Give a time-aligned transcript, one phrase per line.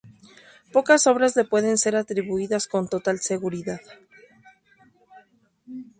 [0.71, 3.79] Pocas obras le puedan ser atribuidas con total seguridad.